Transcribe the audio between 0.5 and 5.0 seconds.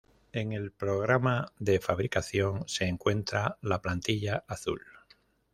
el programa de fabricación se encuentra la "plantilla azul".